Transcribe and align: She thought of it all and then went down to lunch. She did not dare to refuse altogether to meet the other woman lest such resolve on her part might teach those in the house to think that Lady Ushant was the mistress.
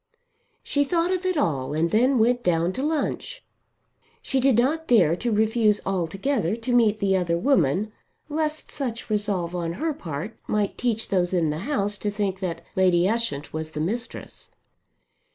She 0.63 0.83
thought 0.83 1.11
of 1.11 1.27
it 1.27 1.37
all 1.37 1.75
and 1.75 1.91
then 1.91 2.17
went 2.17 2.41
down 2.43 2.73
to 2.73 2.81
lunch. 2.81 3.45
She 4.23 4.39
did 4.39 4.57
not 4.57 4.87
dare 4.87 5.15
to 5.17 5.31
refuse 5.31 5.79
altogether 5.85 6.55
to 6.55 6.73
meet 6.73 6.97
the 6.97 7.15
other 7.15 7.37
woman 7.37 7.91
lest 8.27 8.71
such 8.71 9.11
resolve 9.11 9.53
on 9.55 9.73
her 9.73 9.93
part 9.93 10.35
might 10.47 10.75
teach 10.75 11.09
those 11.09 11.35
in 11.35 11.51
the 11.51 11.59
house 11.69 11.99
to 11.99 12.09
think 12.09 12.39
that 12.39 12.63
Lady 12.75 13.07
Ushant 13.07 13.53
was 13.53 13.69
the 13.73 13.79
mistress. 13.79 14.49